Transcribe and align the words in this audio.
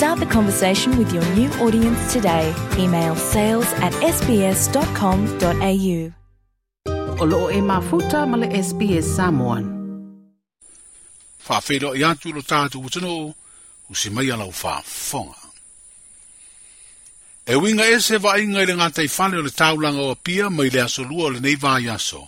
Start 0.00 0.16
the 0.18 0.32
conversation 0.38 0.96
with 0.98 1.12
your 1.12 1.20
new 1.36 1.50
audience 1.66 2.00
today. 2.10 2.48
Email 2.80 3.12
sales 3.20 3.68
at 3.86 3.92
sbs.com.au. 4.00 5.98
O 7.20 7.24
loo 7.28 7.50
e 7.52 7.60
mafuta 7.62 8.24
ma 8.26 8.36
le 8.40 8.48
SBS 8.62 9.04
Samoan. 9.16 9.64
Whawhero 11.48 11.92
i 11.94 12.04
atu 12.08 12.32
lo 12.32 12.40
tātou 12.40 12.84
utano, 12.88 13.34
usi 13.90 14.08
mai 14.10 14.30
alau 14.32 14.48
whaafonga. 14.54 15.36
E 17.44 17.54
winga 17.60 17.84
e 17.92 18.00
se 18.00 18.16
wa 18.24 18.38
inga 18.40 18.64
i 18.64 18.70
le 18.72 18.78
ngātai 18.80 19.04
whale 19.16 19.36
o 19.36 19.42
le 19.44 19.52
taulanga 19.60 20.00
o 20.00 20.14
pia 20.24 20.48
mai 20.50 20.72
le 20.72 20.80
aso 20.88 21.04
lua 21.04 21.28
o 21.28 21.34
le 21.36 21.44
nei 21.44 21.60
vāi 21.60 21.92
aso. 21.92 22.24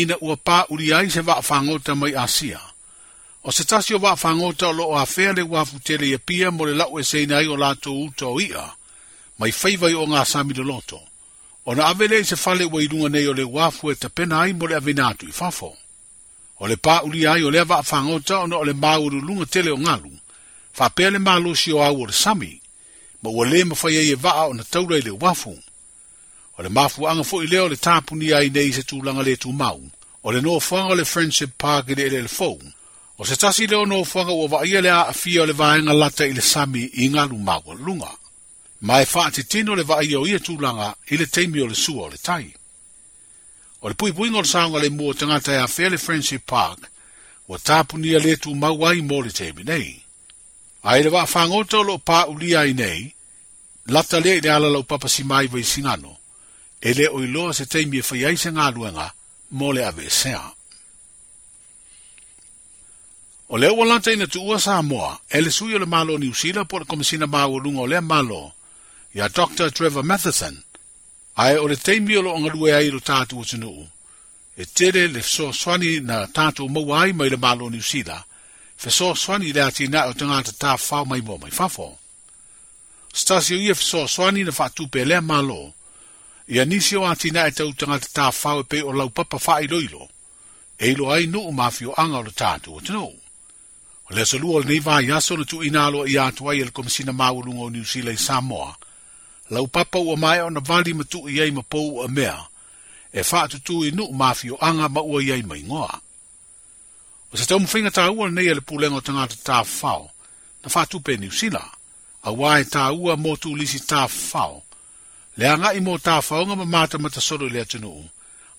Ina 0.00 0.16
ua 0.24 0.40
pā 0.48 0.62
uri 0.72 0.94
ai 0.96 1.10
se 1.12 1.20
wa 1.28 1.36
whangota 1.44 1.92
mai 1.94 2.16
Asia. 2.16 2.62
O 3.48 3.52
se 3.52 3.64
tasi 3.64 3.94
o 3.94 3.98
wa 3.98 4.16
fangota 4.16 4.66
o 4.68 4.72
loo 4.72 4.98
a 4.98 5.06
fea 5.06 5.32
le 5.32 5.42
wa 5.42 5.64
futele 5.64 6.08
ia 6.08 6.16
e 6.16 6.18
pia 6.18 6.50
mo 6.50 6.64
le 6.66 6.74
lau 6.74 6.98
e 6.98 7.04
seina 7.04 7.36
ai 7.38 7.46
o 7.46 7.54
lato 7.56 7.94
uto 7.94 8.26
o 8.32 8.40
ia, 8.40 8.72
mai 9.38 9.52
feiva 9.52 9.86
o 9.86 10.02
ngā 10.02 10.24
sami 10.26 10.52
de 10.52 10.64
loto. 10.66 10.98
O 11.64 11.74
na 11.76 11.86
avele 11.86 12.24
se 12.26 12.34
fale 12.36 12.64
wa 12.66 12.82
ilunga 12.82 13.08
nei 13.08 13.26
o 13.26 13.32
le 13.32 13.44
wa 13.46 13.70
fue 13.70 13.94
ta 13.94 14.08
pena 14.10 14.40
ai 14.42 14.52
mo 14.52 14.66
le 14.66 14.74
avenatu 14.74 15.28
i 15.28 15.32
fafo. 15.32 15.70
O 16.58 16.66
le 16.66 16.76
pa 16.76 17.02
uli 17.06 17.22
ai 17.26 17.42
o 17.46 17.50
le 17.50 17.60
wa 17.62 17.82
fangota 17.82 18.40
o 18.42 18.46
na 18.50 18.56
o 18.56 18.64
le 18.66 18.72
mauru 18.72 19.20
lunga 19.22 19.46
tele 19.46 19.70
o 19.70 19.78
ngalu, 19.78 20.10
fa 20.72 20.90
pea 20.90 21.10
le 21.10 21.20
malo 21.22 21.54
si 21.54 21.70
o 21.72 21.78
au 21.86 22.02
o 22.02 22.06
le 22.06 22.12
sami, 22.12 22.60
ma 23.22 23.30
ua 23.30 23.46
le 23.46 23.62
mawhaia 23.64 24.02
i 24.10 24.10
e 24.10 24.14
vaa 24.18 24.48
o 24.50 24.54
na 24.54 24.64
taurei 24.66 25.02
le 25.06 25.10
wafu. 25.22 25.54
O 26.58 26.62
le 26.62 26.68
mafu 26.68 27.06
anga 27.06 27.22
fo 27.22 27.38
i 27.46 27.46
leo 27.46 27.68
le 27.68 27.76
tapuni 27.76 28.32
ai 28.32 28.48
nei 28.50 28.72
se 28.72 28.82
tūlanga 28.82 29.22
le 29.22 29.38
tū 29.38 29.52
mau, 29.54 29.78
o 30.26 30.32
le 30.34 30.40
noa 30.42 30.58
whanga 30.58 30.96
le 30.98 31.04
Friendship 31.04 31.54
Park 31.58 31.90
i 31.90 31.94
le 31.94 32.06
elefou, 32.10 32.58
O 33.18 33.24
se 33.24 33.36
tasi 33.36 33.66
leo 33.66 33.86
no 33.86 34.04
fuanga 34.04 34.32
ua 34.32 34.48
wa 34.58 34.66
ia 34.66 34.80
lea 34.80 35.06
afia 35.08 35.42
o 35.42 35.46
le 35.46 35.52
vaenga 35.52 35.92
lata 35.92 36.26
i 36.26 36.32
le 36.32 36.40
sami 36.42 36.84
i 36.84 37.08
ngalu 37.08 37.38
mawa 37.38 37.74
lunga. 37.74 38.12
Ma 38.84 39.00
e 39.00 39.06
faa 39.08 39.30
te 39.34 39.42
tino 39.42 39.72
le 39.74 39.82
vaa 39.82 40.02
ia 40.04 40.20
o 40.20 40.26
ia 40.28 40.36
tūlanga 40.38 40.92
i 41.10 41.16
le 41.16 41.26
teimi 41.26 41.60
o 41.62 41.66
le 41.66 41.74
sua 41.74 42.06
o 42.06 42.08
le 42.12 42.18
tai. 42.22 42.52
O 43.80 43.88
le 43.88 43.94
pui 43.94 44.12
pui 44.12 44.28
ngol 44.30 44.44
saunga 44.46 44.78
le 44.84 44.90
mua 44.92 45.14
tangata 45.16 45.52
ia 45.56 45.64
e 45.64 45.68
fea 45.72 45.88
le 45.88 45.96
Friendship 45.98 46.44
Park, 46.46 46.90
ua 47.48 47.58
tapu 47.58 47.96
nia 47.98 48.18
le 48.20 48.36
tu 48.36 48.52
mawai 48.54 49.00
mo 49.02 49.22
le 49.24 49.32
teimi 49.32 49.64
nei. 49.64 49.96
A 50.84 50.98
ele 50.98 51.08
wa 51.10 51.24
whangoto 51.24 51.80
lo 51.82 51.96
pā 51.96 52.26
ulia 52.28 52.66
i 52.68 52.74
nei, 52.76 53.14
lata 53.88 54.20
le 54.20 54.40
le 54.44 54.50
ala 54.50 54.68
lau 54.68 54.84
papa 54.84 55.08
si 55.08 55.24
mai 55.24 55.46
vai 55.46 55.62
singano, 55.64 56.18
ele 56.80 57.08
o 57.08 57.24
iloa 57.24 57.54
se 57.56 57.64
teimi 57.64 57.96
e 57.96 58.02
whaiaise 58.04 58.52
ngā 58.52 58.68
luenga 58.76 59.08
mo 59.56 59.72
le 59.72 59.86
avesea. 59.88 60.52
O 63.48 63.56
leo 63.56 63.74
wala 63.76 64.00
te 64.00 64.12
ina 64.12 64.26
tu 64.26 64.42
ua 64.46 64.58
Samoa, 64.60 65.18
e 65.30 65.40
le 65.40 65.50
sui 65.50 65.74
o 65.74 65.78
le 65.78 65.86
malo 65.86 66.18
ni 66.18 66.26
usila 66.28 66.64
po 66.64 66.78
le 66.78 66.84
komisina 66.84 67.26
maa 67.26 67.46
ulunga 67.46 67.80
o 67.80 67.86
le 67.86 68.00
malo, 68.00 68.52
ya 69.14 69.28
Dr. 69.28 69.70
Trevor 69.70 70.02
Matheson, 70.02 70.58
ae 71.36 71.54
o 71.58 71.68
le 71.68 71.76
teimi 71.76 72.16
o 72.16 72.22
lo 72.22 72.34
ongalue 72.34 72.74
ai 72.74 72.90
lo 72.90 72.98
tātu 72.98 73.38
o 73.38 73.44
tunuu, 73.44 73.86
e 74.58 74.64
tere 74.66 75.06
le 75.06 75.22
so 75.22 75.52
swani 75.52 76.00
na 76.00 76.26
tātu 76.26 76.66
o 76.66 76.68
maua 76.68 77.04
ai 77.06 77.12
mai 77.12 77.28
le 77.30 77.36
malo 77.38 77.70
ni 77.70 77.78
usila, 77.78 78.18
fe 78.76 78.90
so 78.90 79.14
swani 79.14 79.52
le 79.54 79.62
ati 79.62 79.86
na 79.86 80.08
o 80.10 80.12
tangata 80.12 80.52
ta 80.58 80.74
fau 80.76 81.06
mai 81.06 81.22
mo 81.22 81.38
mai 81.38 81.54
fafo. 81.54 81.86
Stasi 83.14 83.54
o 83.54 83.58
ia 83.62 83.74
fe 83.78 83.84
so 83.84 84.06
swani 84.08 84.42
na 84.44 84.50
fatu 84.50 84.88
pe 84.90 85.04
le 85.06 85.20
malo, 85.22 85.60
ia 86.50 86.64
nisi 86.66 86.98
o 86.98 87.06
ati 87.06 87.30
na 87.30 87.46
e 87.46 87.52
tau 87.54 87.70
tangata 87.72 88.10
ta 88.12 88.26
fau 88.34 88.66
e 88.66 88.66
pe 88.66 88.82
o 88.82 88.90
lau 88.90 89.06
papa 89.10 89.38
fai 89.38 89.70
loilo, 89.70 90.08
e 90.78 90.90
ilo 90.90 91.12
ai 91.12 91.26
nuu 91.30 91.52
mafio 91.52 91.94
anga 91.94 92.18
o 92.18 92.26
le 92.26 92.34
tātu 92.34 92.74
o 92.74 92.80
tunuu. 92.80 93.22
O 94.10 94.14
le 94.14 94.22
asolua 94.22 94.56
o 94.56 94.60
le 94.60 94.66
neiva 94.66 95.00
i 95.02 95.10
aso 95.10 95.36
le 95.36 95.44
tu 95.44 95.62
inalo 95.66 96.06
i 96.06 96.16
atua 96.18 96.54
i 96.54 96.62
le 96.64 96.70
komisina 96.70 97.12
maulunga 97.12 97.62
o 97.66 97.70
New 97.70 97.82
Zealand 97.84 98.18
Samoa. 98.18 98.76
Lau 99.50 99.66
papa 99.66 99.98
ua 99.98 100.16
mai 100.16 100.40
o 100.40 100.50
na 100.50 100.60
vali 100.60 100.94
matu 100.94 101.26
i 101.28 101.40
ei 101.42 101.50
mapou 101.50 102.02
a 102.04 102.08
mea, 102.08 102.46
e 103.12 103.22
faa 103.22 103.48
tutu 103.48 103.84
i 103.84 103.90
nuk 103.90 104.10
mafio 104.14 104.56
anga 104.60 104.88
ma 104.88 105.00
ua 105.00 105.22
i 105.22 105.30
ei 105.32 105.42
mai 105.42 105.62
ngoa. 105.62 106.00
O 107.32 107.36
sa 107.36 107.46
tau 107.46 107.60
mwhinga 107.60 107.90
ta 107.90 108.10
ua 108.10 108.30
nei 108.30 108.54
le 108.54 108.60
pulenga 108.62 108.96
o 108.96 109.00
tangata 109.00 109.36
ta 109.42 109.64
fao, 109.64 110.10
na 110.62 110.68
faa 110.68 110.86
tupe 110.86 111.16
New 111.16 111.30
a 112.26 112.30
wae 112.30 112.64
ta 112.64 112.90
ua 112.92 113.16
motu 113.16 113.56
lisi 113.56 113.78
ta 113.86 114.06
fao. 114.08 114.62
Le 115.36 115.48
anga 115.48 115.72
i 115.72 115.80
mo 115.80 115.98
ta 115.98 116.20
fao 116.22 116.46
nga 116.46 116.54
mamata 116.56 116.98
matasoro 116.98 117.46
i 117.46 117.50
le 117.50 117.60
atunu, 117.60 118.08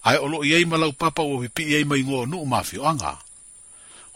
ai 0.04 0.18
olo 0.18 0.44
i 0.44 0.54
ei 0.54 0.66
malau 0.66 0.92
papa 0.94 1.22
ua 1.24 1.40
pipi 1.42 1.64
i 1.72 1.76
ei 1.76 1.84
mai 1.84 2.04
ngoa 2.04 2.26
nuk 2.26 2.48
mafio 2.48 2.84
anga 2.88 3.18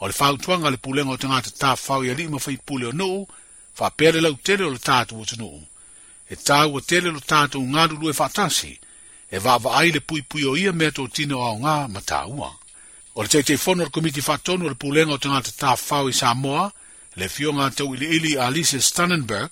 o 0.01 0.07
le 0.07 0.13
fautuaga 0.13 0.67
a 0.67 0.71
le 0.71 0.77
pulega 0.77 1.09
o 1.13 1.17
te 1.17 1.27
gata 1.29 1.51
tafau 1.61 2.01
i 2.03 2.09
alii 2.09 2.27
mafaipule 2.33 2.85
o 2.85 2.91
nuu 2.91 3.27
faapea 3.77 4.11
le 4.11 4.21
lautele 4.21 4.63
o 4.65 4.71
le 4.73 4.79
tatou 4.87 5.21
atunuu 5.23 5.61
e 6.33 6.35
tau 6.35 6.73
ua 6.73 6.81
tele 6.81 7.09
lo 7.13 7.19
tatou 7.19 7.61
galulu 7.73 8.09
e 8.09 8.13
faatasi 8.19 8.71
e 9.35 9.37
vaavaai 9.43 9.91
le 9.95 9.99
puipui 9.99 10.43
o 10.51 10.57
ia 10.57 10.71
mea 10.73 10.91
totino 10.91 11.35
o 11.39 11.45
aogā 11.49 11.73
mataua 11.93 12.49
o 13.17 13.21
le 13.23 13.29
teiteifono 13.33 13.81
o 13.81 13.85
le 13.85 13.89
komiti 13.95 14.21
faatonu 14.21 14.65
o 14.65 14.69
le 14.69 14.75
pulega 14.81 15.13
o 15.13 15.17
te 15.23 15.29
gata 15.33 15.51
tafau 15.61 16.09
i 16.09 16.13
samoa 16.13 16.71
le 17.19 17.29
fioga 17.33 17.69
tau 17.77 17.93
iliili 17.95 18.31
a 18.41 18.47
alise 18.49 18.79
stannenberg 18.81 19.49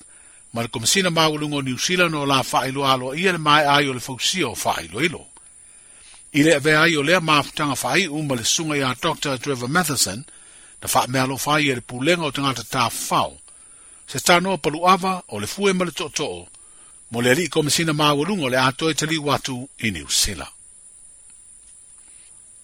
ma 0.53 0.61
le 0.61 0.67
komasina 0.73 1.09
maualuga 1.13 1.55
o 1.55 1.61
niuzealand 1.61 2.15
o 2.15 2.25
la 2.31 2.41
faailoaaloa 2.51 3.15
ia 3.21 3.31
le 3.31 3.37
mae 3.47 3.63
ai 3.75 3.87
o 3.89 3.93
le 3.93 3.99
fausia 3.99 4.47
o 4.47 4.55
faailoailo 4.63 5.23
i 6.39 6.41
le 6.43 6.55
avea 6.57 6.81
ai 6.83 6.97
o 6.97 7.03
lea 7.03 7.21
mafutaga 7.21 7.75
faaiʻu 7.83 8.17
ma 8.25 8.33
le 8.35 8.43
suga 8.53 8.73
iā 8.75 8.89
dr 9.03 9.37
trevor 9.37 9.69
matheson 9.69 10.21
na 10.81 10.87
fa 10.87 11.07
me 11.07 11.19
alo 11.19 11.37
fa 11.37 11.59
ye 11.59 11.75
pulenga 11.81 12.25
o 12.27 12.31
tanga 12.31 12.53
ta 12.55 12.89
fa 12.89 13.23
se 14.09 14.17
ta 14.19 14.39
no 14.39 14.57
palu 14.57 14.79
ava 14.87 15.21
o 15.29 15.39
le 15.39 15.47
fue 15.47 15.73
mal 15.73 15.91
to 15.91 16.09
to 16.09 16.47
mo 17.11 17.19
le 17.21 17.33
ri 17.35 17.47
kom 17.51 17.69
sina 17.69 17.93
ma 17.93 18.13
wulu 18.15 18.47
le 18.49 18.57
ato 18.57 18.89
e 18.89 18.93
tali 18.93 19.17
watu 19.17 19.69
i 19.85 19.91
ni 19.91 20.01
usila 20.01 20.47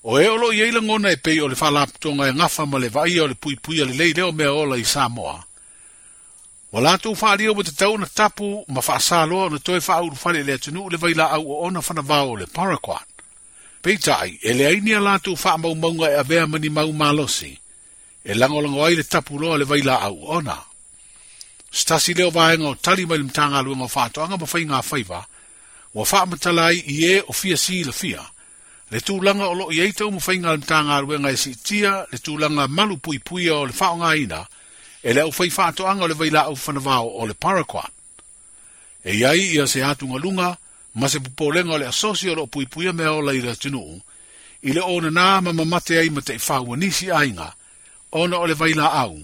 o 0.04 0.20
e 0.22 0.28
olo 0.28 0.54
ye 0.54 0.68
ilo 0.70 0.82
ngona 0.82 1.12
e 1.12 1.16
pe 1.18 1.42
o 1.42 1.48
le 1.48 1.56
fa 1.56 1.70
lap 1.72 1.92
to 2.00 2.16
nga 2.16 2.32
nga 2.34 2.48
fa 2.48 2.64
ma 2.66 2.78
le 2.80 2.90
vai 2.90 3.20
o 3.20 3.28
le 3.28 3.34
pui 3.36 3.56
pui 3.60 3.76
le 3.78 3.86
le 3.86 4.14
le 4.16 4.24
o 4.24 4.32
me 4.32 4.46
ola 4.48 4.78
i 4.78 4.84
samoa 4.86 5.44
o 6.72 6.80
la 6.82 6.98
tu 6.98 7.16
fa 7.16 7.36
ri 7.36 7.48
o 7.50 7.64
te 7.64 7.72
tau 7.72 7.98
na 8.00 8.06
tapu 8.08 8.64
ma 8.68 8.82
fa 8.82 9.00
sa 9.00 9.26
lo 9.26 9.50
na 9.50 9.60
toi 9.60 9.82
fa 9.82 10.00
u 10.04 10.16
fa 10.16 10.32
le 10.32 10.44
le 10.44 10.56
tu 10.58 10.72
le 10.72 10.98
vai 10.98 11.14
la 11.14 11.30
au 11.36 11.52
o 11.60 11.68
ona 11.68 11.82
fa 11.82 11.94
na 11.94 12.02
va 12.02 12.24
o 12.24 12.36
le 12.36 12.46
paraquat 12.48 13.04
Pei 13.86 13.98
tai, 14.00 14.40
ele 14.42 14.66
aini 14.68 14.96
a 14.98 15.00
lātu 15.00 15.38
wha 15.38 15.58
maumaunga 15.62 16.10
e 16.10 16.16
a 16.18 16.24
vea 16.26 16.48
mani 16.50 16.70
maumalosi. 16.70 17.54
malosi 17.54 17.60
e 18.26 18.34
lango 18.34 18.60
lango 18.62 18.84
ai 18.86 18.96
le 18.96 19.04
tapu 19.04 19.38
loa 19.40 19.58
le 19.58 19.64
vaila 19.66 20.02
au 20.02 20.18
ona. 20.26 20.58
Stasi 21.72 22.14
leo 22.18 22.30
vahenga 22.34 22.68
o 22.68 22.76
tali 22.84 23.06
mai 23.06 23.18
le 23.18 23.24
mtanga 23.30 23.60
alu 23.62 23.76
ngā 23.78 23.86
whātu 23.92 24.20
anga 24.24 24.38
pa 24.42 24.48
whai 24.54 24.64
ngā 24.66 24.82
whaiva, 24.90 25.22
wa 25.94 26.04
wha 26.12 26.26
matalai 26.26 26.82
i 26.90 26.96
e 27.12 27.20
o 27.30 27.34
fia 27.34 27.58
si 27.58 27.84
le 27.84 27.92
fia, 27.94 28.26
le 28.92 28.98
tū 29.06 29.20
langa 29.24 29.46
o 29.48 29.54
lo 29.54 29.68
i 29.72 29.78
eitau 29.86 30.10
mu 30.12 30.18
ngā 30.18 30.52
le 30.52 30.58
mtanga 30.58 30.96
alu 30.98 31.20
ngā 31.22 31.32
e 31.34 31.38
si 31.38 31.54
tia, 31.56 32.06
le 32.12 32.18
tū 32.18 32.40
langa 32.40 32.66
malu 32.68 32.98
pui 32.98 33.20
pui 33.20 33.46
o 33.50 33.64
le 33.66 33.74
whao 33.80 33.98
ngā 34.02 34.18
ina, 34.18 34.42
e 35.04 35.14
leo 35.14 35.30
whai 35.30 35.50
whātu 35.50 35.86
anga 35.86 36.04
o 36.06 36.08
le 36.08 36.18
vaila 36.18 36.48
au 36.50 36.56
whanavao 36.58 37.20
o 37.22 37.26
le 37.30 37.34
parakwa. 37.34 37.86
E 39.06 39.14
iai 39.22 39.52
ia 39.54 39.68
se 39.68 39.84
atu 39.84 40.08
ngā 40.08 40.18
lunga, 40.22 40.56
ma 40.96 41.08
se 41.10 41.20
pupo 41.20 41.52
lenga 41.54 41.76
o 41.76 41.78
le 41.78 41.86
asosio 41.86 42.34
lo 42.34 42.48
pui 42.48 42.66
pui 42.66 42.88
a 42.88 42.94
mea 42.94 43.12
o 43.14 43.22
leila 43.22 43.54
tinu, 43.56 44.02
i 44.66 44.74
le 44.74 44.82
o 44.82 44.98
na 45.02 45.14
nā 45.14 45.42
mamamate 45.46 46.00
ai 46.02 46.10
ma 46.10 46.26
te 46.26 46.40
i 46.40 46.42
whāua 46.42 46.80
nisi 46.80 47.12
ainga, 47.12 47.52
ona 48.12 48.38
o 48.38 48.46
le 48.48 48.54
vaila 48.54 48.92
au 48.94 49.20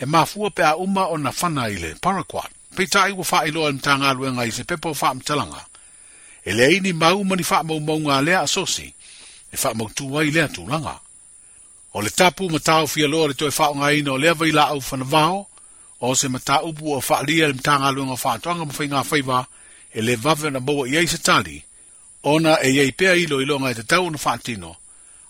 e 0.00 0.04
mafua 0.06 0.50
pe 0.50 0.62
a 0.62 0.74
uma 0.76 1.06
o 1.08 1.16
na 1.16 1.30
fana 1.32 1.68
ile 1.68 1.94
paraquat 1.94 2.50
pe 2.76 2.86
tai 2.86 3.12
wa 3.12 3.24
fai 3.24 3.50
lo 3.50 3.68
e 3.68 3.72
mtanga 3.72 4.12
lu 4.12 4.32
nga 4.32 4.44
i 4.44 4.50
se 4.52 4.64
pepo 4.64 4.94
fa 4.94 5.14
mtalanga 5.14 5.66
ele 6.44 6.64
ai 6.66 6.80
ni 6.80 6.92
mau 6.92 7.24
mani 7.24 7.42
fa 7.42 7.62
mau 7.62 7.80
mau 7.80 7.98
nga 8.00 8.22
le 8.22 8.36
asosi 8.36 8.94
e 9.52 9.56
fa 9.56 9.74
mau 9.74 9.88
tu 9.88 10.12
wai 10.14 10.30
le 10.30 10.48
tu 10.48 10.66
langa 10.68 11.00
o 11.92 12.00
le 12.00 12.10
tapu 12.10 12.50
matau 12.50 12.86
fia 12.86 13.08
lo 13.08 13.28
le 13.28 13.34
toi 13.34 13.50
fa 13.50 13.66
nga 13.76 13.92
i 13.92 14.02
no 14.02 14.16
le 14.18 14.32
vaila 14.32 14.68
au 14.68 14.80
fana 14.80 15.04
vao 15.04 15.46
o 16.00 16.14
se 16.14 16.28
mata 16.28 16.62
upu 16.62 16.92
o 16.94 17.00
fa 17.00 17.22
lia 17.22 17.46
le 17.46 17.52
mtanga 17.52 17.90
lu 17.90 18.06
nga 18.06 18.16
fa 18.16 18.38
tanga 18.38 18.64
mo 18.64 18.72
fai 18.72 18.88
nga 18.88 19.04
fai 19.04 19.20
va 19.20 19.46
ele 19.94 20.16
vave 20.16 20.50
na 20.50 20.60
bo 20.60 20.86
ye 20.86 21.06
se 21.06 21.18
tali 21.18 21.64
ona 22.22 22.60
e 22.62 22.68
ye 22.70 22.92
pe 22.92 23.08
ai 23.08 23.26
lo 23.26 23.40
ilo 23.42 23.58
nga 23.60 23.74
te 23.74 23.82
tau 23.82 24.10
na 24.10 24.18
fa 24.18 24.38
tino 24.38 24.79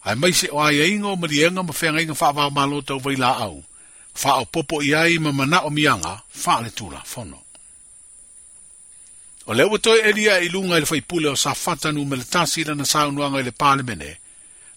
ai 0.02 0.14
mai 0.16 0.32
se 0.32 0.48
o 0.50 0.60
ai 0.62 0.80
ai 0.82 0.94
ngō 0.96 1.12
mari 1.20 1.40
e 1.44 1.48
ngā 1.52 1.62
ma 1.64 1.74
whea 1.76 1.92
ngai 1.92 2.06
wha 2.10 2.28
wā 2.38 2.46
mālo 2.50 2.80
tau 2.82 2.98
vai 3.00 3.16
au. 3.22 3.64
Wha 4.22 4.32
o 4.42 4.44
popo 4.44 4.82
i 4.82 4.94
ai 4.94 5.18
ma 5.18 5.32
mana 5.32 5.60
o 5.62 5.70
mianga, 5.70 6.22
wha 6.44 6.60
le 6.62 6.70
tūra, 6.70 7.02
whono. 7.14 7.38
O 9.46 9.52
lewa 9.54 9.78
toi 9.78 10.00
elia 10.02 10.38
i 10.40 10.48
lunga 10.48 10.76
i 10.76 10.80
le 10.80 10.86
whaipule 10.86 11.28
o 11.28 11.34
sa 11.36 11.52
whatanu 11.54 12.04
me 12.04 12.16
le 12.16 12.24
tāsira 12.24 12.74
na 12.76 12.84
saunuanga 12.84 13.40
i 13.40 13.42
le 13.42 13.50
pālemene, 13.52 14.16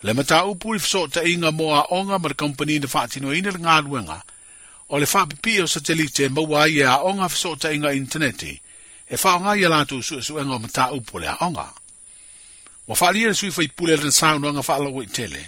le 0.01 0.13
mata 0.13 0.45
upu 0.45 0.75
i 0.75 0.79
fso 0.79 1.07
ta 1.07 1.23
inga 1.23 1.49
mō 1.51 1.71
a 1.75 1.85
onga 1.93 2.19
ma 2.19 2.27
le 2.27 2.33
kompani 2.33 2.79
na 2.79 2.87
whaatino 2.87 3.33
ina 3.33 3.51
le 3.51 3.59
ngā 3.59 3.81
luenga, 3.83 4.21
o 4.89 4.97
le 4.97 5.05
wha 5.13 5.25
pipi 5.25 5.61
o 5.61 5.67
satelite 5.67 6.29
ma 6.29 6.41
wai 6.41 6.79
e 6.79 6.83
a 6.83 7.01
onga 7.03 7.29
fso 7.29 7.55
ta 7.55 7.71
inga 7.71 7.93
interneti, 7.93 8.59
e 9.07 9.17
wha 9.23 9.39
ngā 9.39 9.57
i 9.59 9.65
alatu 9.65 10.01
su 10.01 10.17
e 10.17 10.21
su 10.21 10.37
enga 10.39 10.55
o 10.55 10.59
mata 10.59 10.91
upu 10.91 11.19
le 11.19 11.27
a 11.27 11.37
onga. 11.41 11.71
Wa 12.87 12.95
fa 12.95 13.09
alia 13.09 13.33
sui 13.33 13.51
fai 13.51 13.67
pule 13.73 13.95
sa 13.97 14.11
saun 14.19 14.43
nga 14.53 14.63
fa 14.67 14.73
ala 14.75 14.89
i 15.03 15.07
tele. 15.15 15.43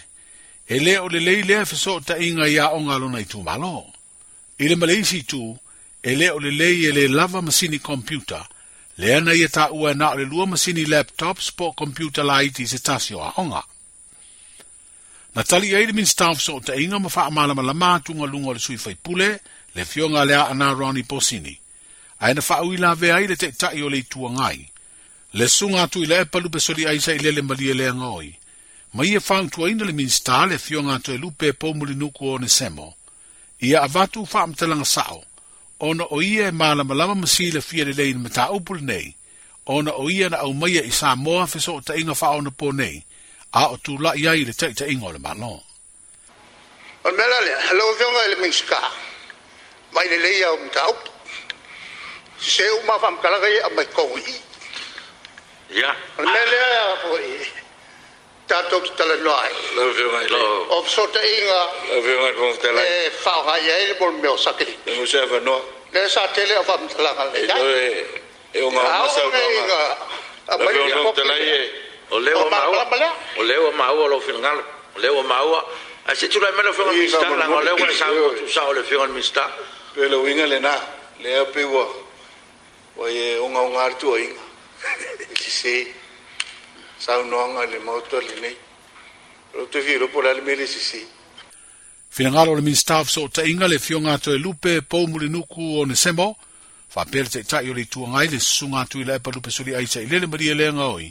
E 0.73 0.79
le 0.79 0.97
o 1.03 1.07
le 1.13 1.19
lei 1.19 1.41
lea 1.49 1.65
fiso 1.69 1.99
ta 1.99 2.15
inga 2.17 2.47
ia 2.47 2.65
o 2.75 2.79
nga 2.79 2.95
na 2.99 3.19
i 3.19 3.25
tu 3.31 3.39
malo. 3.47 3.75
I 4.61 4.65
le 4.69 4.75
maleisi 4.81 5.19
tu, 5.31 5.43
e 6.01 6.11
lea 6.19 6.31
o 6.35 6.39
le 6.43 6.51
lei 6.61 6.85
e 6.87 6.91
le 6.95 7.03
lava 7.07 7.41
masini 7.41 7.79
computer, 7.79 8.43
le 8.99 9.13
ana 9.17 9.33
ia 9.35 9.49
ta 9.49 9.67
ua 9.71 9.91
na 9.93 10.15
le 10.17 10.23
lua 10.31 10.45
masini 10.47 10.85
laptop 10.85 11.37
spo 11.47 11.73
computer 11.81 12.23
la 12.25 12.39
iti 12.47 12.63
se 12.67 12.79
tasio 12.79 13.19
a 13.21 13.29
onga. 13.41 13.63
Na 15.35 15.43
tali 15.43 15.75
ai 15.75 15.91
min 15.91 16.07
staff 16.07 16.39
so 16.41 16.53
ta 16.63 16.73
inga 16.79 16.99
ma 17.03 17.09
faa 17.09 17.29
malama 17.29 17.61
lama 17.69 17.99
tunga 18.05 18.25
lunga 18.31 18.53
le 18.55 18.59
sui 18.59 18.77
fai 18.77 18.95
pule, 18.95 19.39
le 19.75 19.83
fionga 19.85 20.23
lea 20.25 20.47
ana 20.47 20.71
rani 20.73 21.03
posini. 21.03 21.53
Aina 22.23 22.41
fa 22.41 22.63
uila 22.63 22.95
vea 22.95 23.15
ai 23.19 23.27
le 23.27 23.35
te 23.35 23.51
i 23.75 23.81
o 23.83 23.89
le 23.91 23.97
itua 23.99 24.31
ngai. 24.31 24.59
le 25.35 25.47
sunga 25.49 25.85
tu 25.91 25.99
ile 26.03 26.19
palu 26.31 26.49
pe 26.49 26.59
soli 26.63 26.85
aisa 26.87 27.11
ile 27.13 27.31
le 27.35 27.41
malie 27.43 27.73
le 27.75 27.87
ngoi 27.99 28.29
ma 28.95 29.01
ye 29.03 29.19
fang 29.27 29.47
tu 29.51 29.59
ina 29.67 29.83
le 29.85 29.91
minsta 29.99 30.37
le 30.49 30.57
fionga 30.65 30.95
tu 31.03 31.09
e 31.11 31.17
lupe 31.23 31.45
e 31.47 31.53
po 31.59 31.67
muli 31.75 31.95
nuku 31.99 32.23
o 32.33 32.37
ne 32.39 32.47
semo 32.57 32.87
ia 33.67 33.77
avatu 33.83 34.21
fam 34.33 34.49
telang 34.57 34.85
sao 34.95 35.19
ona 35.89 36.05
o 36.15 36.21
ia 36.23 36.47
e 36.47 36.51
mala 36.61 36.83
malama 36.89 37.15
masi 37.21 37.45
le 37.55 37.61
fia 37.67 37.83
le 37.87 37.91
lein 37.99 38.17
mata 38.23 38.43
upul 38.57 38.79
nei 38.89 39.07
ona 39.75 39.91
o 40.01 40.05
ia 40.17 40.27
na 40.31 40.37
au 40.45 40.51
maia 40.61 40.81
i 40.85 40.91
sa 40.99 41.09
moa 41.23 41.43
fe 41.51 41.59
so 41.67 41.73
ta 41.83 41.93
inga 41.99 42.15
fa 42.21 42.27
ona 42.39 42.51
po 42.59 42.67
nei 42.79 42.97
a 43.59 43.67
o 43.75 43.77
tu 43.83 43.93
la 44.03 44.11
ia 44.23 44.31
i 44.39 44.45
le 44.47 44.53
ta 44.55 44.67
inga 44.93 45.05
o 45.05 45.11
e 45.11 45.13
le 45.13 45.19
malo 45.25 45.53
o 47.03 47.09
mela 47.17 47.37
le 47.43 47.53
halo 47.67 47.85
fionga 47.99 48.23
le 48.31 48.35
minsta 48.43 48.79
mai 49.93 50.05
le 50.11 50.17
leia 50.25 50.47
o 50.51 50.57
mata 50.63 50.83
upu 50.93 51.07
Seu 52.45 52.75
ma 52.87 52.95
fam 53.03 53.15
kalagai 53.23 53.57
a 53.67 53.69
mai 53.75 53.85
kongi 53.97 54.35
Ja. 55.73 55.93
Melea 56.19 56.81
tātou 58.49 58.81
ki 58.85 58.91
tala 58.99 59.15
noa 59.25 59.45
e. 59.47 59.53
Lau 59.75 59.85
whiunga 59.97 60.19
i 60.21 60.27
lau. 60.29 60.59
O 60.77 60.81
psota 60.85 61.23
inga. 61.25 61.61
Lau 61.89 62.01
whiunga 62.05 62.27
i 62.29 62.35
punga 62.39 62.59
tala. 62.61 62.83
E 62.85 63.07
whauha 63.23 63.55
i 63.61 63.71
aere 63.75 63.95
mol 63.99 64.11
meo 64.21 64.35
sakiri. 64.37 64.75
Nau 64.85 64.99
musea 64.99 65.23
whanua. 65.31 65.57
Le 65.93 66.05
sa 66.09 66.27
tele 66.37 66.57
o 66.57 66.61
whamtalanga 66.67 67.25
le. 67.31 67.41
E 67.41 67.47
tau 67.49 67.71
e. 67.71 68.05
E 68.55 68.61
o 68.61 68.69
ngā 68.71 68.83
masau 68.85 69.33
ngā 69.33 69.47
ngā. 69.71 69.81
A 70.53 70.57
mai 70.61 70.75
i 70.75 70.85
punga 70.93 71.15
tala 71.21 71.39
i 71.41 71.49
e. 71.55 71.65
O 72.13 72.19
leo 72.21 72.45
maua. 72.53 72.85
O 73.41 73.47
leo 73.49 73.71
maua 73.81 74.07
lo 74.13 74.21
whiungalo. 74.21 74.61
O 74.97 75.01
leo 75.07 75.23
maua. 75.25 75.65
A 76.05 76.13
se 76.15 76.29
tūrai 76.29 76.53
mele 76.59 76.75
whiunga 76.77 76.93
mista. 77.01 77.25
Langa 77.41 77.57
o 77.57 77.65
leo 77.65 77.77
ngā 77.81 77.89
sa 77.97 78.11
tu 78.13 78.49
sa 78.53 78.67
o 78.69 78.77
le 78.77 78.85
whiunga 78.89 79.09
mista. 79.17 79.49
Pelo 79.97 80.21
inga 80.29 80.45
le 80.53 80.59
nā. 80.61 80.77
Le 81.25 81.39
apua. 81.41 81.85
O 83.01 83.09
e 83.09 83.31
o 83.41 83.49
ngā 83.49 83.69
o 84.13 84.17
inga. 84.17 84.43
se 85.61 85.87
sa 86.99 87.17
unonga 87.19 87.65
le 87.65 87.79
moto 87.79 88.19
le 88.27 88.35
nei. 88.43 88.55
Ro 89.55 89.65
viro 89.87 90.05
e 90.05 90.09
pola 90.13 90.33
le 90.33 90.41
mele 90.41 90.67
se 90.67 90.79
se. 90.89 91.01
Whiangaro 92.17 92.55
le 92.55 92.61
ministav 92.61 93.07
so 93.07 93.27
ta 93.27 93.41
inga 93.43 93.67
le 93.67 93.79
fionga 93.79 94.17
to 94.17 94.31
e 94.33 94.37
lupe 94.37 94.81
po 94.81 95.05
muli 95.07 95.29
nuku 95.29 95.61
o 95.79 95.85
ne 95.85 95.95
semo. 95.95 96.35
fa 96.89 97.03
pere 97.05 97.27
te 97.29 97.43
tai 97.43 97.67
o 97.69 97.73
le 97.73 97.85
tua 97.87 98.07
ngai 98.07 98.27
le 98.29 98.39
sunga 98.39 98.85
tu 98.89 98.99
i 98.99 99.03
la 99.05 99.15
epa 99.15 99.31
lupe 99.33 99.49
suri 99.51 99.75
aisa 99.75 99.99
i 100.01 100.07
lele 100.07 100.27
maria 100.27 100.55
lea 100.55 100.71
ngaoi. 100.73 101.09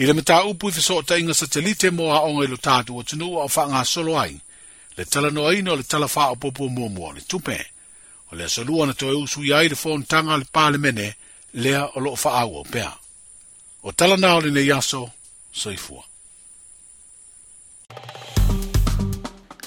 I 0.00 0.04
le 0.04 0.12
mata 0.12 0.44
upu 0.44 0.68
i 0.68 0.72
fiso 0.72 1.00
ta 1.02 1.16
inga 1.16 1.32
sa 1.34 1.46
te 1.46 1.60
lite 1.60 1.88
mo 1.90 2.12
a 2.14 2.20
onga 2.28 2.44
ilo 2.44 2.56
tātu 2.60 2.92
o 2.98 3.02
tunu 3.02 3.28
o 3.38 3.48
wha 3.54 3.62
ngā 3.72 3.80
solo 3.84 4.18
ai. 4.20 4.36
Le 4.96 5.04
tala 5.08 5.30
no 5.32 5.46
aino 5.48 5.74
le 5.76 5.84
tala 5.88 6.04
wha 6.14 6.24
o 6.34 6.36
popo 6.36 6.68
mua 6.68 6.88
mua 6.92 7.12
le 7.16 7.24
tupe. 7.24 7.56
O 8.32 8.36
le 8.36 8.44
asolua 8.44 8.86
na 8.86 8.92
to 8.92 9.08
e 9.08 9.16
usu 9.16 9.40
i 9.44 9.52
aile 9.54 9.72
fōn 9.76 10.04
tanga 10.04 10.36
le 10.36 10.44
pāle 10.52 10.76
mene 10.78 11.16
lea 11.64 11.84
o 11.96 12.00
loo 12.00 12.12
wha 12.22 12.32
awo 12.44 12.60
pēa. 12.68 12.92
O 13.86 13.90
le 13.90 14.82
soifua. 15.52 16.02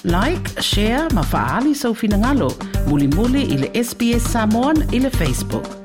Like, 0.04 0.60
share, 0.62 1.08
mafaali 1.14 1.74
sa 1.74 1.90
ufinangalo, 1.90 2.50
muli 2.86 3.08
muli 3.08 3.42
ile 3.42 3.70
SBS 3.84 4.32
Samoan 4.32 4.88
ile 4.94 5.10
Facebook. 5.10 5.79